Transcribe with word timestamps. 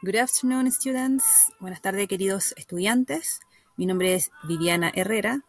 Good 0.00 0.14
afternoon, 0.14 0.70
students. 0.70 1.24
Buenas 1.58 1.82
tardes, 1.82 2.06
queridos 2.06 2.54
estudiantes. 2.56 3.40
Mi 3.76 3.84
nombre 3.84 4.14
es 4.14 4.30
Viviana 4.44 4.92
Herrera, 4.94 5.40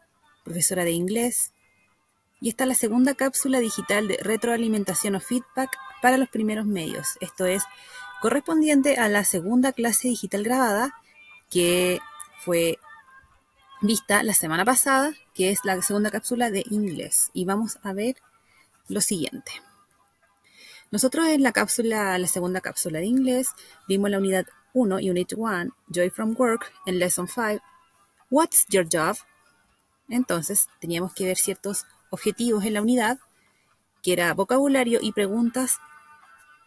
profesora 0.43 0.83
de 0.83 0.89
inglés. 0.89 1.53
Y 2.41 2.49
esta 2.49 2.63
es 2.63 2.67
la 2.69 2.73
segunda 2.73 3.13
cápsula 3.13 3.59
digital 3.59 4.07
de 4.07 4.17
retroalimentación 4.19 5.13
o 5.13 5.19
feedback 5.19 5.77
para 6.01 6.17
los 6.17 6.29
primeros 6.29 6.65
medios. 6.65 7.09
Esto 7.21 7.45
es 7.45 7.61
correspondiente 8.23 8.97
a 8.97 9.07
la 9.07 9.23
segunda 9.23 9.71
clase 9.71 10.07
digital 10.07 10.43
grabada 10.43 10.95
que 11.51 11.99
fue 12.39 12.79
vista 13.83 14.23
la 14.23 14.33
semana 14.33 14.65
pasada, 14.65 15.13
que 15.35 15.51
es 15.51 15.59
la 15.63 15.79
segunda 15.83 16.09
cápsula 16.09 16.49
de 16.49 16.63
inglés. 16.71 17.29
Y 17.33 17.45
vamos 17.45 17.77
a 17.83 17.93
ver 17.93 18.15
lo 18.87 19.01
siguiente. 19.01 19.51
Nosotros 20.91 21.27
en 21.27 21.43
la 21.43 21.51
cápsula, 21.51 22.17
la 22.17 22.27
segunda 22.27 22.61
cápsula 22.61 22.99
de 22.99 23.05
inglés, 23.05 23.49
vimos 23.87 24.09
la 24.09 24.17
unidad 24.17 24.47
1, 24.73 24.95
Unit 24.95 25.33
1, 25.35 25.75
Joy 25.89 26.09
from 26.09 26.35
Work, 26.37 26.71
en 26.85 26.99
Lesson 26.99 27.27
5, 27.27 27.63
What's 28.31 28.65
your 28.69 28.87
job? 28.91 29.17
Entonces 30.07 30.67
teníamos 30.79 31.13
que 31.13 31.25
ver 31.25 31.37
ciertos 31.37 31.85
objetivos 32.09 32.65
en 32.65 32.73
la 32.73 32.81
unidad, 32.81 33.19
que 34.01 34.13
era 34.13 34.33
vocabulario 34.33 34.99
y 35.01 35.11
preguntas 35.11 35.77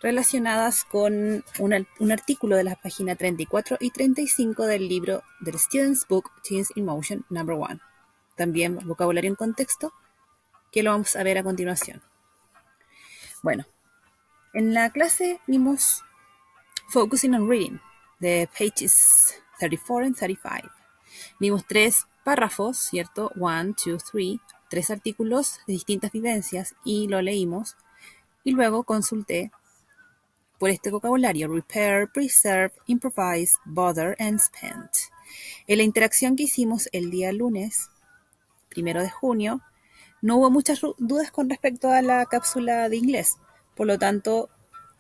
relacionadas 0.01 0.85
con 0.85 1.45
un 1.59 2.13
artículo 2.13 2.57
de 2.57 2.65
la 2.65 2.77
página 2.77 3.15
34 3.15 3.79
y 3.81 3.91
35 3.91 4.67
del 4.67 4.89
libro 4.89 5.23
del 5.41 5.59
Student's 5.59 6.07
Book 6.09 6.31
Teens 6.43 6.71
in 6.77 6.85
Motion 6.85 7.25
Number 7.31 7.57
1. 7.57 7.81
También 8.37 8.79
vocabulario 8.87 9.31
en 9.31 9.37
contexto, 9.37 9.93
que 10.73 10.83
lo 10.83 10.91
vamos 10.91 11.15
a 11.15 11.23
ver 11.23 11.39
a 11.39 11.45
continuación. 11.45 12.03
Bueno, 13.43 13.65
en 14.53 14.75
la 14.75 14.91
clase 14.91 15.41
vimos 15.47 16.05
Focusing 16.89 17.35
on 17.35 17.49
Reading, 17.49 17.81
de 18.21 18.49
pages 18.59 19.35
34 19.59 20.07
and 20.07 20.17
35. 20.17 20.71
Vimos 21.41 21.65
tres 21.67 22.07
párrafos, 22.25 22.79
¿cierto? 22.79 23.33
One, 23.41 23.75
two, 23.75 23.99
three, 23.99 24.41
tres 24.69 24.91
artículos 24.91 25.61
de 25.67 25.75
distintas 25.75 26.13
vivencias 26.13 26.75
y 26.85 27.09
lo 27.09 27.23
leímos. 27.23 27.77
Y 28.45 28.53
luego 28.53 28.85
consulté 28.85 29.53
por 30.59 30.71
este 30.71 30.91
vocabulario, 30.91 31.49
repair, 31.49 32.09
preserve, 32.13 32.73
improvise, 32.87 33.57
bother 33.65 34.17
and 34.19 34.39
spend. 34.39 34.91
En 35.67 35.79
la 35.79 35.85
interacción 35.85 36.37
que 36.37 36.45
hicimos 36.45 36.89
el 36.93 37.11
día 37.11 37.33
lunes, 37.33 37.91
primero 38.69 39.03
de 39.03 39.11
junio, 39.11 39.61
no 40.21 40.37
hubo 40.37 40.51
muchas 40.51 40.81
dudas 40.99 41.31
con 41.31 41.51
respecto 41.51 41.91
a 41.91 42.03
la 42.03 42.27
cápsula 42.27 42.89
de 42.89 42.97
inglés. 42.97 43.39
Por 43.75 43.87
lo 43.87 43.99
tanto, 43.99 44.51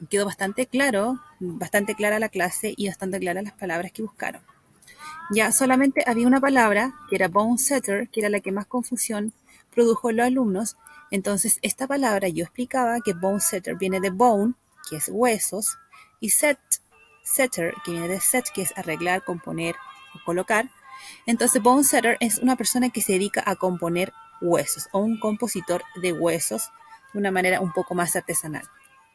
quedó 0.08 0.24
bastante 0.24 0.66
claro, 0.66 1.20
bastante 1.40 1.94
clara 1.94 2.18
la 2.18 2.28
clase 2.28 2.74
y 2.76 2.88
bastante 2.88 3.20
claras 3.20 3.44
las 3.44 3.52
palabras 3.52 3.92
que 3.92 4.02
buscaron. 4.02 4.42
Ya 5.30 5.52
solamente 5.52 6.04
había 6.06 6.26
una 6.26 6.40
palabra, 6.40 6.94
que 7.08 7.16
era 7.16 7.28
bone 7.28 7.58
setter, 7.58 8.08
que 8.08 8.20
era 8.20 8.28
la 8.28 8.40
que 8.40 8.52
más 8.52 8.66
confusión 8.66 9.32
produjo 9.74 10.10
en 10.10 10.16
los 10.16 10.26
alumnos. 10.26 10.76
Entonces, 11.10 11.58
esta 11.62 11.86
palabra 11.86 12.28
yo 12.28 12.44
explicaba 12.44 13.00
que 13.00 13.14
bone 13.14 13.40
setter 13.40 13.76
viene 13.76 14.00
de 14.00 14.10
bone, 14.10 14.54
que 14.88 14.96
es 14.96 15.08
huesos, 15.08 15.78
y 16.20 16.30
set, 16.30 16.58
setter, 17.22 17.74
que 17.84 17.92
viene 17.92 18.08
de 18.08 18.20
set, 18.20 18.46
que 18.52 18.62
es 18.62 18.76
arreglar, 18.76 19.24
componer 19.24 19.76
o 20.14 20.24
colocar. 20.24 20.70
Entonces, 21.26 21.62
bone 21.62 21.84
setter 21.84 22.16
es 22.20 22.38
una 22.38 22.56
persona 22.56 22.90
que 22.90 23.00
se 23.00 23.12
dedica 23.12 23.42
a 23.46 23.56
componer 23.56 24.12
huesos 24.40 24.88
o 24.92 24.98
un 24.98 25.18
compositor 25.18 25.82
de 26.00 26.12
huesos 26.12 26.70
de 27.12 27.18
una 27.18 27.30
manera 27.30 27.60
un 27.60 27.72
poco 27.72 27.94
más 27.94 28.14
artesanal. 28.16 28.68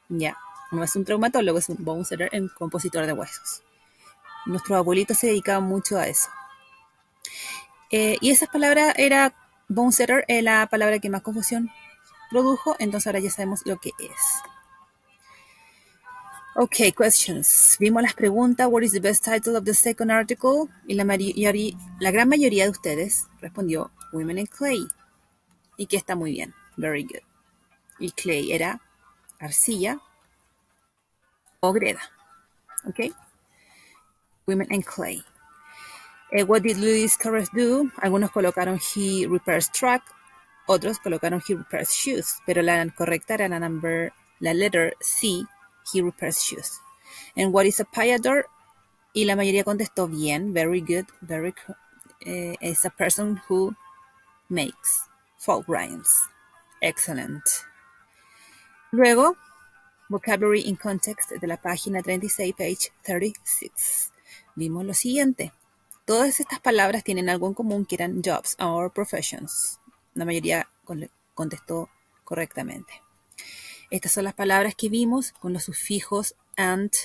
Ya, 0.10 0.38
no 0.72 0.84
es 0.84 0.96
un 0.96 1.06
traumatólogo, 1.06 1.60
es 1.60 1.70
un 1.70 1.78
bone 1.80 2.06
setter, 2.06 2.30
un 2.34 2.50
compositor 2.50 3.06
de 3.06 3.14
huesos. 3.14 3.64
Nuestros 4.46 4.78
abuelitos 4.78 5.18
se 5.18 5.28
dedicaban 5.28 5.64
mucho 5.64 5.98
a 5.98 6.08
eso. 6.08 6.30
Eh, 7.92 8.18
y 8.22 8.32
esa 8.32 8.48
palabra 8.48 8.94
era, 8.98 9.34
bone 9.68 9.92
setter, 9.92 10.26
es 10.28 10.44
la 10.44 10.68
palabra 10.68 11.00
que 11.00 11.10
más 11.10 11.22
confusión 11.22 11.70
produjo, 12.30 12.76
entonces 12.80 13.08
ahora 13.08 13.20
ya 13.20 13.32
sabemos 13.32 13.62
lo 13.66 13.78
que 13.78 13.92
es. 14.00 14.42
Ok, 16.60 16.76
questions. 16.98 17.78
Vimos 17.80 18.02
las 18.02 18.16
preguntas, 18.16 18.68
what 18.68 18.82
is 18.82 18.92
the 18.92 19.00
best 19.00 19.24
title 19.24 19.56
of 19.56 19.64
the 19.64 19.76
second 19.76 20.10
article? 20.10 20.68
Y 20.88 20.96
la, 20.96 21.06
la 21.06 22.12
gran 22.12 22.28
mayoría 22.28 22.64
de 22.64 22.72
ustedes 22.72 23.28
respondió 23.40 23.92
Women 24.12 24.40
in 24.40 24.48
Clay. 24.48 24.88
Y 25.78 25.86
que 25.86 25.98
está 25.98 26.16
muy 26.16 26.32
bien, 26.32 26.56
very 26.76 27.04
good. 27.04 27.22
Y 28.00 28.12
clay 28.12 28.52
era 28.52 28.82
arcilla 29.40 30.00
o 31.60 31.74
greda. 31.74 32.02
¿Ok? 32.86 33.14
Women 34.46 34.68
and 34.72 34.86
clay. 34.86 35.24
Eh, 36.32 36.44
what 36.44 36.62
did 36.62 36.78
Louis 36.78 37.16
Carres 37.18 37.50
do? 37.54 37.90
Algunos 38.02 38.32
colocaron 38.32 38.80
he 38.80 39.26
repairs 39.28 39.72
truck, 39.72 40.04
otros 40.68 41.00
colocaron 41.00 41.42
he 41.48 41.56
repairs 41.56 41.90
shoes, 41.90 42.40
pero 42.46 42.62
la 42.62 42.86
correcta 42.90 43.36
era 43.36 43.48
la 43.48 43.60
number, 43.60 44.12
la 44.40 44.54
letter 44.54 44.96
C, 45.00 45.46
he 45.94 46.02
repairs 46.02 46.42
shoes. 46.44 46.82
And 47.36 47.54
what 47.54 47.66
is 47.66 47.80
a 47.80 47.86
payador? 47.86 48.48
Y 49.14 49.26
la 49.26 49.36
mayoría 49.36 49.64
contestó 49.64 50.08
bien, 50.08 50.54
very 50.54 50.82
good, 50.82 51.06
very 51.22 51.54
uh, 52.26 52.56
is 52.62 52.84
a 52.86 52.90
person 52.90 53.42
who 53.48 53.74
makes 54.50 55.10
folk 55.38 55.66
rhymes. 55.68 56.10
Excellent. 56.82 57.44
Luego, 58.92 59.36
Vocabulary 60.08 60.62
in 60.62 60.78
Context 60.78 61.32
de 61.32 61.48
la 61.48 61.58
página 61.58 62.02
36, 62.02 62.54
page 62.56 62.94
36. 63.04 64.14
Vimos 64.56 64.86
lo 64.86 64.94
siguiente. 64.94 65.52
Todas 66.06 66.40
estas 66.40 66.62
palabras 66.62 67.04
tienen 67.04 67.28
algo 67.30 67.48
en 67.48 67.54
común 67.54 67.86
que 67.86 67.96
eran 67.96 68.22
jobs 68.24 68.56
or 68.60 68.94
professions. 68.94 69.82
La 70.14 70.24
mayoría 70.24 70.70
contestó 71.36 71.90
correctamente. 72.24 73.04
Estas 73.90 74.14
son 74.14 74.24
las 74.24 74.34
palabras 74.34 74.74
que 74.74 74.88
vimos 74.88 75.34
con 75.34 75.52
los 75.52 75.66
sufijos 75.66 76.36
ant, 76.56 76.96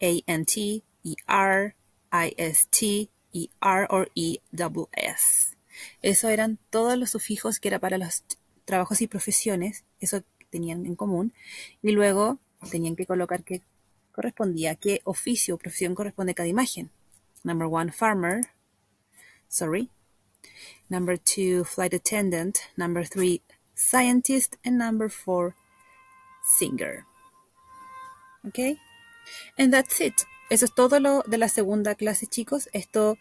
ant, 0.00 0.56
er, 0.56 1.74
ist, 2.36 2.74
er 3.60 3.86
o 3.90 4.06
es. 4.92 5.56
Eso 6.02 6.28
eran 6.28 6.58
todos 6.70 6.96
los 6.96 7.10
sufijos 7.10 7.58
que 7.58 7.66
era 7.66 7.80
para 7.80 7.98
los 7.98 8.24
trabajos 8.64 9.00
y 9.00 9.08
profesiones. 9.08 9.84
Eso 9.98 10.22
tenían 10.50 10.86
en 10.86 10.96
común 10.96 11.32
y 11.82 11.92
luego 11.92 12.38
tenían 12.70 12.96
que 12.96 13.06
colocar 13.06 13.44
qué 13.44 13.62
correspondía, 14.12 14.74
qué 14.74 15.00
oficio 15.04 15.54
o 15.54 15.58
profesión 15.58 15.94
corresponde 15.94 16.32
a 16.32 16.34
cada 16.34 16.48
imagen. 16.48 16.90
Number 17.44 17.68
one, 17.70 17.92
farmer. 17.92 18.40
Sorry. 19.48 19.90
Number 20.88 21.16
two, 21.18 21.64
flight 21.64 21.94
attendant. 21.94 22.58
Number 22.76 23.06
three, 23.06 23.42
scientist. 23.74 24.56
And 24.64 24.76
number 24.76 25.08
four, 25.08 25.54
singer. 26.58 27.04
Okay? 28.46 28.76
And 29.56 29.72
that's 29.72 30.00
it. 30.00 30.14
Eso 30.50 30.64
es 30.64 30.74
todo 30.74 30.98
lo 30.98 31.22
de 31.26 31.38
la 31.38 31.48
segunda 31.48 31.94
clase, 31.94 32.26
chicos. 32.26 32.68
Esto, 32.72 33.18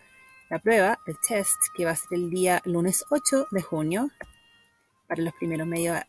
la 0.49 0.59
prueba, 0.59 0.97
el 1.05 1.15
test, 1.27 1.57
que 1.75 1.85
va 1.85 1.91
a 1.91 1.95
ser 1.95 2.13
el 2.13 2.29
día 2.29 2.61
lunes 2.65 3.03
8 3.09 3.47
de 3.51 3.61
junio 3.61 4.09
para 5.07 5.21
los 5.21 5.33
primeros 5.33 5.67
medios 5.67 6.01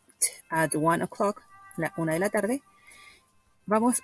at 0.51 0.75
1 0.75 1.05
o'clock, 1.05 1.43
la 1.77 1.93
una 1.97 2.12
de 2.12 2.19
la 2.19 2.31
tarde, 2.31 2.62
vamos, 3.67 4.03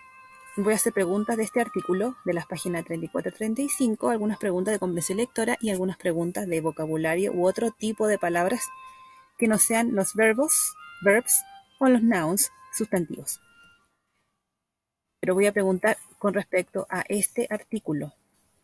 voy 0.57 0.73
a 0.73 0.77
hacer 0.77 0.93
preguntas 0.93 1.37
de 1.37 1.43
este 1.43 1.61
artículo 1.61 2.17
de 2.25 2.35
las 2.35 2.47
páginas 2.47 2.85
34-35, 2.85 4.11
algunas 4.11 4.39
preguntas 4.39 4.73
de 4.73 4.79
comprensión 4.79 5.19
lectora 5.19 5.57
y 5.61 5.71
algunas 5.71 5.97
preguntas 5.97 6.47
de 6.47 6.61
vocabulario 6.61 7.33
u 7.33 7.47
otro 7.47 7.71
tipo 7.71 8.07
de 8.07 8.19
palabras 8.19 8.63
que 9.39 9.49
no 9.49 9.59
sean 9.59 9.95
los 9.95 10.15
verbos, 10.15 10.75
verbs 11.03 11.43
o 11.81 11.89
los 11.89 12.03
nouns, 12.03 12.53
sustantivos. 12.73 13.41
Pero 15.21 15.35
voy 15.35 15.47
a 15.47 15.53
preguntar 15.53 15.97
con 16.19 16.35
respecto 16.35 16.87
a 16.91 17.03
este 17.09 17.47
artículo. 17.51 18.13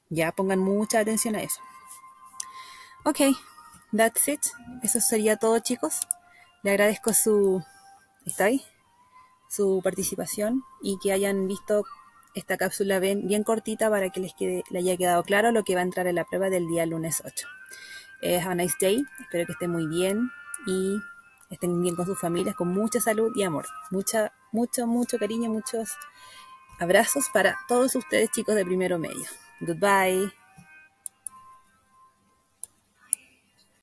Ya 0.09 0.33
pongan 0.33 0.59
mucha 0.59 1.01
atención 1.01 1.37
a 1.37 1.43
eso. 1.43 1.61
Ok, 3.05 3.21
that's 3.97 4.29
it. 4.29 4.41
Eso 4.83 5.01
sería 5.01 5.37
todo, 5.37 5.59
chicos. 5.61 6.01
Le 6.63 6.71
agradezco 6.71 7.13
su, 7.13 7.63
¿está 8.27 8.45
ahí? 8.45 8.63
su 9.51 9.81
participación 9.83 10.63
y 10.81 10.99
que 10.99 11.13
hayan 11.13 11.49
visto 11.49 11.85
esta 12.35 12.57
cápsula 12.57 13.01
bien, 13.01 13.27
bien 13.27 13.43
cortita 13.43 13.91
para 13.91 14.11
que 14.11 14.21
les 14.21 14.33
quede, 14.35 14.63
haya 14.75 14.97
quedado 14.97 15.25
claro 15.25 15.51
lo 15.51 15.65
que 15.65 15.75
va 15.75 15.81
a 15.81 15.85
entrar 15.85 16.07
en 16.07 16.15
la 16.15 16.25
prueba 16.25 16.49
del 16.49 16.69
día 16.69 16.87
lunes 16.87 17.23
8. 17.25 17.49
Es 18.23 18.47
a 18.47 18.55
nice 18.55 18.77
day, 18.81 19.03
espero 19.21 19.47
que 19.47 19.53
estén 19.53 19.73
muy 19.73 19.89
bien 19.89 20.31
y 20.67 20.99
estén 21.51 21.83
bien 21.83 21.97
con 21.97 22.07
sus 22.07 22.19
familias, 22.19 22.55
con 22.55 22.69
mucha 22.69 23.01
salud 23.01 23.33
y 23.35 23.43
amor. 23.43 23.67
Mucha, 23.91 24.33
mucho, 24.53 24.87
mucho 24.87 25.19
cariño, 25.19 25.51
muchos 25.51 25.91
abrazos 26.79 27.29
para 27.33 27.59
todos 27.67 27.97
ustedes 27.97 28.31
chicos 28.31 28.55
de 28.55 28.65
primero 28.65 28.99
medio. 28.99 29.27
Goodbye. 29.61 30.40